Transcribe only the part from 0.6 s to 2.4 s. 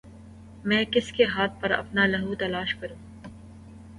میں کس کے ہاتھ پر اپنا لہو